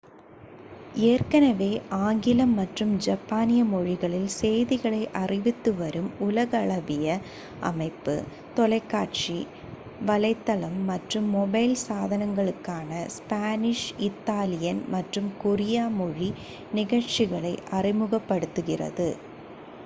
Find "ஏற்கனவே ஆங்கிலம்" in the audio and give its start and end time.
1.07-2.53